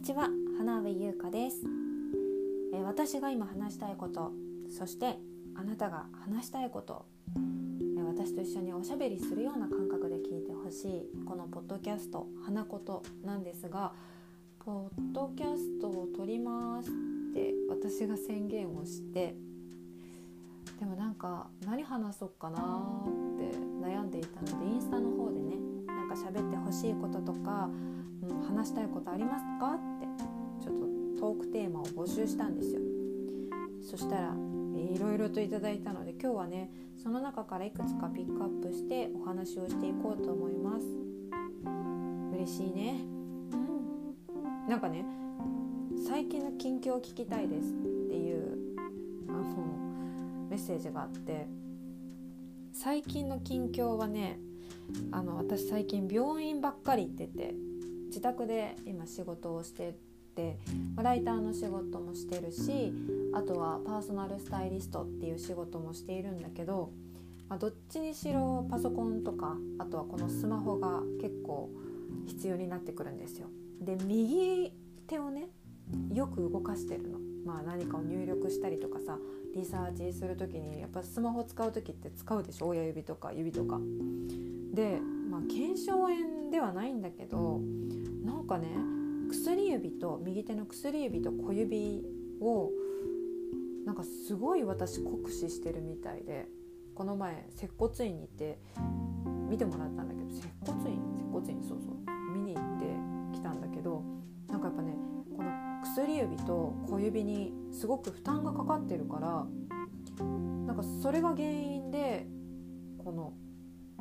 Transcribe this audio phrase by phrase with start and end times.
[0.00, 1.58] にちは花上優香です、
[2.72, 4.32] えー私が今話したいこと
[4.66, 5.18] そして
[5.54, 7.04] あなたが話したいこと、
[7.36, 13.92] えー私と一緒におしゃべりするような感覚で聞いてほしいこのポッドキャスト「花こと」なんですが
[14.64, 19.36] ポッドキャストを撮りますって私が宣言をして
[20.78, 23.54] でもなんか何話そうかなって
[23.86, 25.56] 悩んでいたのでインスタの方でね
[25.86, 27.68] なんか喋ってほしいこととか、
[28.46, 29.74] 話したいことありますか？
[29.74, 30.06] って
[30.64, 30.74] ちょっ
[31.14, 32.80] とトークテーマを募集したんですよ。
[33.82, 34.34] そしたら
[34.76, 36.70] いろいろといただいたので今日はね
[37.02, 40.86] その中からいくつかピックアップしてお話をしていこうと思います。
[42.34, 43.00] 嬉しいね。
[43.52, 43.56] う
[44.66, 44.68] ん。
[44.68, 45.04] なんかね
[46.06, 47.72] 最近の近況を聞きたいですっ
[48.08, 48.58] ていう
[49.28, 51.46] あのメッセージがあって
[52.72, 54.38] 最近の近況はね
[55.10, 57.54] あの私最近病院ばっかり行ってて
[58.10, 59.94] 自宅で今仕事をして
[60.34, 60.58] て
[60.94, 62.92] まライターの仕事もしてるし
[63.32, 66.90] あとはパーソナルスタイリストっていう仕事もしているんだけど、
[67.48, 71.70] まあ、どっちにしろパソコンとかあとはこのスマホが結構
[72.26, 73.48] 必要になってくるんですよ。
[73.80, 74.72] で右
[75.06, 75.48] 手をね
[76.12, 77.18] よく動かしてるの。
[77.44, 79.18] まあ、何かを入力したりとかさ
[79.54, 82.68] リサーチする時にやっぱスマホ使う時って使うでしょ？
[82.68, 83.80] 親指とか指とか。
[84.74, 85.00] で、
[85.30, 87.60] まあ、腱鞘炎ではないんだけど
[88.24, 88.68] なんかね
[89.30, 92.04] 薬指と右手の薬指と小指
[92.40, 92.70] を
[93.86, 96.46] なんかすごい私酷使してるみたいで
[96.94, 98.58] この前接骨院に行って
[99.48, 100.98] 見てもらったんだけど接骨院？
[101.16, 101.62] 接骨院？
[101.62, 101.96] そうそう。
[102.34, 102.86] 見に行って
[103.38, 104.02] きたんだけど
[104.48, 104.94] なんかやっぱね
[105.36, 105.50] この
[105.82, 109.46] 薬指と小指にすごく負担がかかってるから
[110.66, 112.26] なんかそれが原因で
[113.02, 113.32] この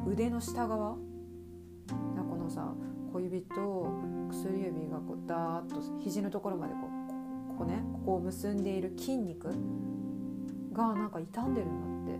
[0.06, 0.98] 腕の下側
[2.50, 2.74] のさ
[3.14, 3.88] 小指と
[4.32, 9.50] 薬指がこうダーッと肘のところまでこうここねここを結んでいる筋肉
[10.74, 12.20] がなんか傷んでるんだって。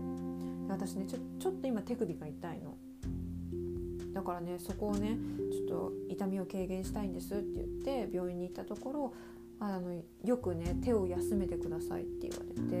[0.70, 2.76] 私ねちょちょっと今手首が痛いの。
[4.12, 5.18] だからねそこをね
[5.52, 9.14] ちょっと痛みを軽減したいんですって言って病院に行ったところ
[9.60, 9.92] あの
[10.24, 12.76] よくね手を休めてくださいって言われて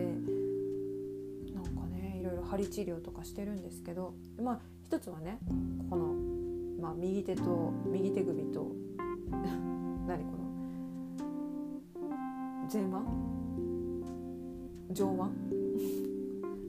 [1.54, 5.38] なんかねいろいろ針治療とかしてるんですけどまあ一つはね
[5.88, 6.14] この、
[6.80, 8.72] まあ、右手と右手首と
[10.06, 10.44] 何この
[12.72, 12.90] 前腕？
[14.94, 15.20] 上腕？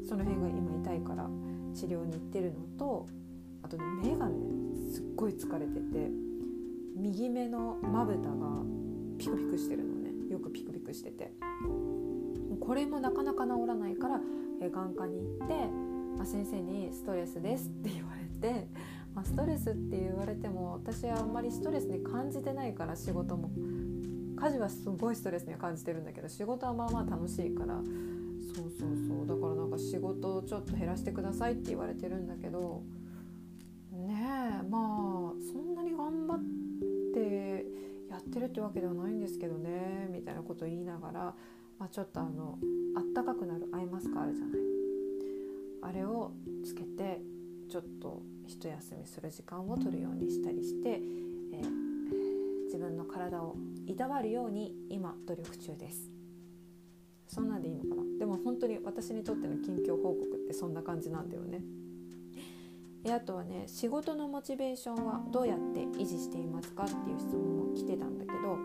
[0.06, 1.30] その辺が今痛いから
[1.74, 3.06] 治療に行ってるのと
[3.64, 4.36] あとね目がね
[4.92, 6.12] すっごい疲れてて
[6.96, 8.64] 右目のまぶたが
[9.18, 10.12] ピクピクしてるのね。
[10.30, 11.34] よくピクピクしてて。
[12.60, 14.22] これもなかなか治らないから
[14.70, 15.54] 眼科に行って、
[16.18, 18.68] まあ、先生に「ストレスです」って言われて、
[19.14, 23.50] まあ、ストレスって言われても私はあんまりストレスに感じてないから仕事も。
[24.38, 27.76] 家事はすごいストレスには感じてるんだけど仕事はまあまあ楽しいから。
[28.56, 29.28] そうそうそう。
[29.28, 32.84] だからなんか仕事をちょっと減らしてくださいって言われてるんだけど
[33.92, 36.40] ねえまあそんなに頑張っ
[37.14, 37.66] て
[38.10, 41.36] やってるってわけではないんですけどねみたいなことを言いながら、
[41.80, 42.58] まあ、ちょっとあの
[42.96, 44.60] あったかくなるアイマスクあるじゃない。
[45.84, 46.32] あれを
[46.64, 47.22] つけて
[47.70, 51.82] ちょっと一休みする時間を取るようにしたりして、えー
[52.72, 56.10] 自分の体をいたわるように今努力中です。
[57.28, 58.04] そんなんでいいのかな？
[58.18, 61.62] でも本当に私にとっての近況報告ってそんな感じなんだよね。
[63.04, 68.58] であとはね仕事のモチベーションはどうやって維持していますかっていう質問も来てたんだけど、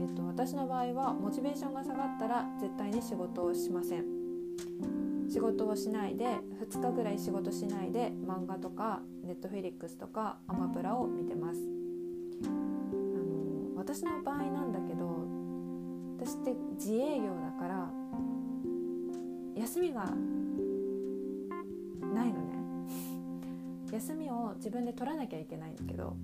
[0.00, 5.13] えっと、私の場合はモチベーションが下がったら絶対に仕事をしません。
[5.28, 6.38] 仕事をしないで
[6.70, 11.60] 2日ぐらい仕事しないで漫画とかネットフェリックスとかアマプラを見てます。
[12.44, 15.26] あの私の場合なんだけど
[16.18, 17.90] 私って自営業だから
[19.56, 20.04] 休みが
[22.14, 22.54] ないのね。
[23.92, 26.16] 休みを自分で取らなきゃいけないんだけど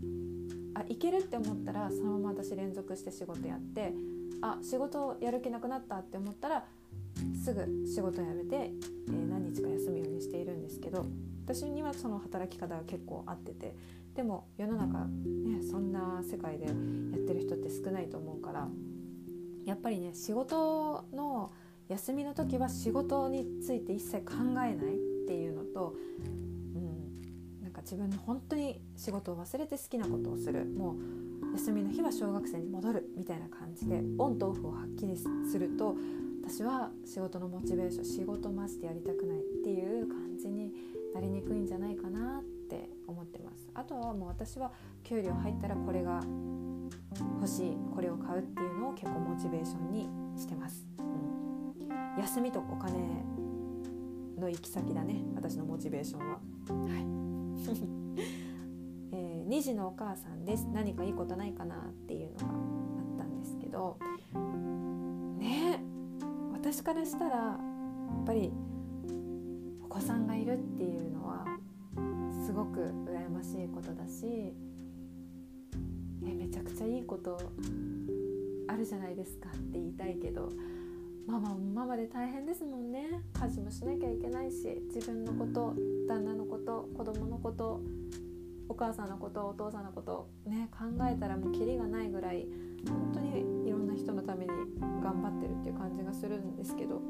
[0.75, 3.93] あ行けるって思ったらそのまま私連続して仕事やって
[4.41, 6.65] あ仕事やる気なくなったって思ったら
[7.43, 11.07] すぐ仕事辞めて、えー何日か休むようにしているんですけど
[11.45, 13.75] 私にはその働き方が結構合ってて
[14.15, 18.69] でも世の中ねそんな世界でやってる人って少ないと思うから
[19.65, 21.53] やっぱりね仕事の
[21.89, 24.77] 休みの時は仕事について一切考えないっ
[25.27, 25.95] ていうのと、
[26.75, 30.65] うん、なんか自分の本当に仕事を忘れて好きなことをする。
[30.67, 30.97] もう
[31.55, 35.97] 休みの日は小学生に戻るみたいな感じでオンとオフをはっきりすると
[36.43, 40.73] 私は仕事のモチベーション仕事マジでやりたくないっていう感じに
[41.15, 43.69] なりにくいんじゃないかなって思ってます。
[43.75, 44.73] あとはもう私は
[45.05, 46.23] 給料入ったらこれが
[47.37, 52.93] 欲しいこれを買うっていうのを結構モチベーションにしてます、うん、休みとお金
[54.39, 56.27] の行き先だね私のモチベーションは。
[56.35, 57.21] はい。
[59.13, 60.67] えー、2児のお母さんです。
[60.73, 62.47] 何かいいことないかなっていうのがあ
[63.15, 63.99] ったんですけど
[66.63, 67.59] 私からしたらや
[68.23, 68.53] っぱり
[69.83, 71.47] お子さんがいるっていうのは
[72.45, 74.53] すごく羨ましいことだし
[76.23, 77.41] えめちゃくちゃいいこと
[78.69, 80.51] あるじゃないですかって言いたいけど
[81.27, 83.23] ママもママで大変ですもんね。
[83.33, 85.75] 家事もしなきゃいけないし自分のこと
[86.09, 87.81] 旦那のこと子供のこと
[88.69, 92.47] お母さんのことお父さんのことね考えたらもうキリがないぐらい
[92.87, 93.60] 本当に
[95.11, 97.01] 頑張ってるっていう感じがするんですけど。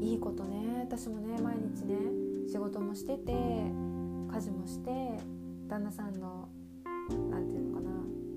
[0.00, 0.82] いいことね。
[0.84, 1.96] 私もね毎日ね
[2.48, 4.90] 仕事もしてて家事もして
[5.68, 6.48] 旦那さんの
[7.30, 7.90] 何て言うのかな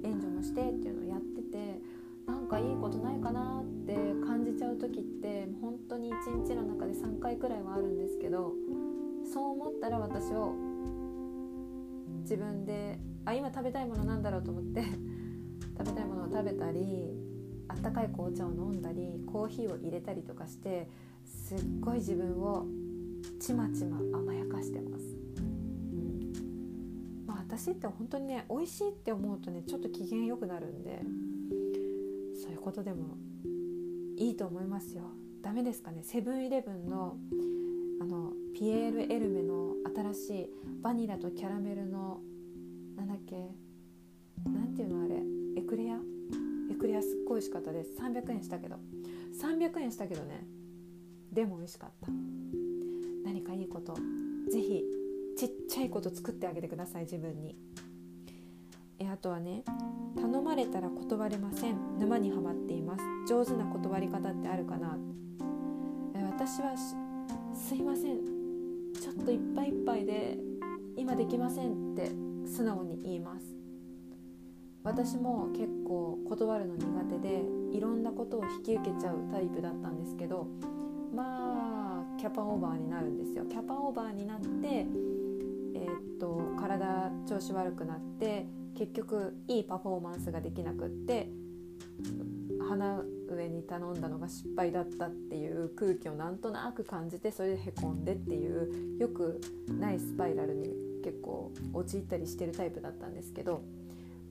[0.04, 1.80] 援助もしてっていうのをやってて
[2.26, 8.54] なんかいいことないかなって感じちゃう時って本当に一日の中で3回くらいはあるんですけど
[9.32, 10.56] そう思ったら私を
[12.24, 14.84] 自分であ今食べたいものなんだろうと思って
[15.78, 17.31] 食べたいものを食べたり
[17.72, 20.90] あったかい紅茶を飲んだりコーヒーを入れたりとかして
[21.26, 22.66] すっごい自分を
[23.40, 25.04] ちまちま甘やかしてます。
[27.26, 31.02] まあ、私って本当にね美味しいって思うとねちょっと機嫌良くなるんで
[32.42, 33.16] そういうことでも
[34.18, 35.04] いいと思いますよ。
[35.42, 36.04] ダメですかね？
[36.04, 37.16] セブンイレブンの
[38.02, 39.76] あのピエール・エルメの
[40.14, 40.50] 新しい
[40.82, 42.20] バニラとキャラメルの
[42.98, 43.36] なんだっけ？
[44.50, 45.22] なんていうのあれ？
[45.56, 46.00] エクレア？
[47.02, 47.92] すっごい美味しかったです。
[48.00, 48.78] 300円したけど。
[49.42, 50.46] 300円したけどね。
[51.32, 52.08] でも美味しかった。
[53.24, 53.96] 何かいいこと。
[54.50, 54.84] 是非
[55.38, 57.04] ちっちゃいこと作ってあげてください。
[57.04, 57.56] 自分に。
[59.00, 59.64] えあとはね
[60.16, 61.98] 頼まれたら断れません。
[61.98, 63.04] 沼にはまっています。
[63.28, 64.98] 上手な断り方ってあるかな。
[66.16, 66.76] え私は
[67.56, 68.20] すいません。
[68.94, 70.38] ちょっといっぱいいっぱいで
[70.98, 72.12] 今できませんって
[72.46, 73.61] 素直に言います。
[74.84, 80.48] 私も結構断るの苦手でいろんなことを引き受けちゃうタイプだったんですけど
[81.14, 83.46] まあキャパオーバーになるんですよ。
[83.46, 88.46] キャパオーバーになってえー、っと体調子悪くなって
[88.76, 91.30] 結局いいパフォーマンスができなくって
[92.70, 100.70] 鼻上に頼んだのが失敗だったっていう空気をなんとなく感じてそれでへこんでっていうよくないスパイラルに
[101.04, 103.64] 結構陥ったりしてるタイプだったんですけど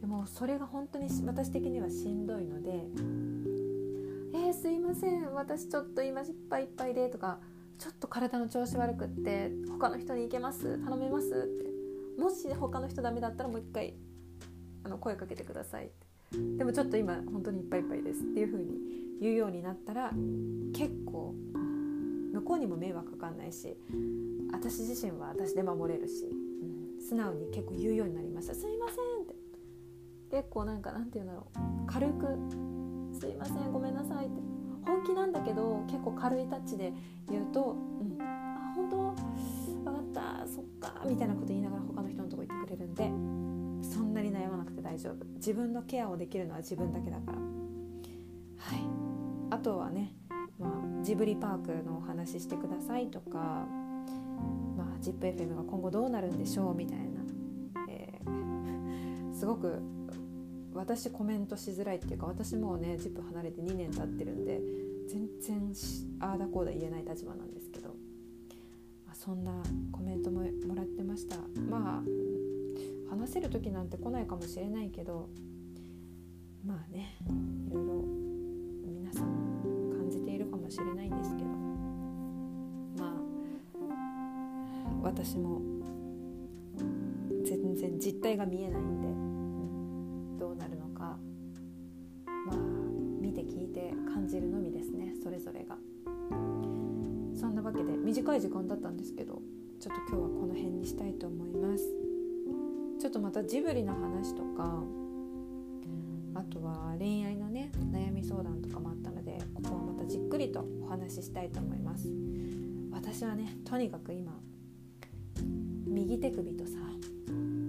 [0.00, 2.70] でもそれが本当に私的にはしんどいので
[4.34, 5.32] 「えー、すいません。
[5.34, 7.40] 私ちょっと今いっぱいいっぱいで」とか
[7.78, 10.78] 「ちょっと体の調子悪くって他の人に行けます。
[10.84, 11.70] 頼めます」って
[12.20, 13.94] もし他の人ダメだったらもう一回
[14.84, 15.90] あの声かけてください
[16.56, 18.74] でもちょっと今本当にいっぱいいっぱいですっていう風に
[19.20, 20.10] 言うようになったら
[20.74, 21.34] 結構
[22.32, 23.76] 向こうにも迷惑かかんないし
[24.52, 28.96] 私自身は私で守れるし、うん、素直に結構言うようになりました「すいません」
[30.30, 31.86] 結構なんかなんて言うんだろう。
[31.86, 32.38] 軽く
[33.18, 34.40] 「すいませんごめんなさい」って。
[34.86, 36.92] 本気なんだけど結構軽いタッチで
[37.28, 38.96] 言うと「うん、あ本当？
[39.84, 40.46] 分かった。
[40.46, 43.10] そっか」みたいなこと言いながら他の人のとこ行ってくれるんで
[43.82, 45.24] そんなに悩まなくて大丈夫。
[45.36, 47.38] 自分のケアをできるのは自分だけだから。
[47.38, 48.80] はい。
[49.50, 50.14] あとはね、
[50.58, 53.66] まあ、ジブリパークのお話ししてくださいとか、
[54.76, 57.04] まあ、ZIPFM が今後どうなるんでしょうみたいな、
[57.88, 59.82] えー、すごく
[60.74, 64.60] 私コメントしづらいっていうか私もね ZIP 離れて2年経ってるんで
[65.08, 65.72] 全然
[66.20, 67.88] ああだこうだ言えない立場なんですけど、
[69.06, 69.52] まあ、そんな
[69.90, 71.36] コメントももらってました。
[71.68, 72.30] まあ
[73.10, 75.28] 話せる時なんて来ないかもしれないけど
[76.64, 77.16] まあね
[77.68, 78.04] いろいろ
[78.86, 81.48] 皆さん感じているかもしれないんですけど
[82.96, 83.12] まあ
[85.02, 85.60] 私も
[87.44, 89.29] 全然実態が見えないんで、
[97.60, 99.40] なわけで短い時間だったんですけど
[99.80, 101.84] ちょっと今日はこの辺にしたいと思います。
[103.00, 104.82] ちょっとまたジブリの話とか
[106.34, 112.08] あとは恋愛のね悩み相談とかもあったのでここはまたじっくりとお話ししたいと思います
[112.92, 114.38] 私はねとにかく今
[115.86, 116.72] 右手首とさ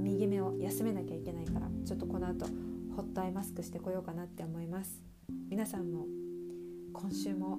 [0.02, 2.46] 右目を休めなきゃいけないからちょっとこの後
[2.98, 5.02] ホットアイマスクしてこようかなって思います
[5.50, 6.08] 皆さんも
[6.92, 7.58] 今週も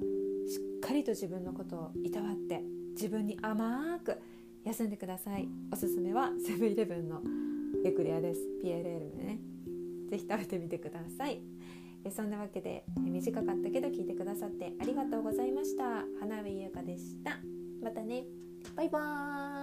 [0.82, 2.60] かりと自分のことをいたわって
[2.90, 4.20] 自分に甘く
[4.64, 5.48] 休んでください。
[5.72, 7.22] おすすめはセブンイレブンの
[7.84, 8.40] エクレアです。
[8.62, 9.38] PLL でね。
[10.10, 11.40] ぜひ食べてみてください。
[12.04, 16.04] えそんなわけで短かったけど聞いてくださってありがとうございました。
[16.20, 17.38] 花火優香でした。
[17.82, 18.24] またね。
[18.76, 19.61] バイバーイ。